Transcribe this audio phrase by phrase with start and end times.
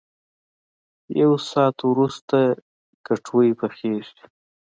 [1.21, 2.27] یو ساعت ورست
[3.05, 4.17] کټوۍ پخېږي.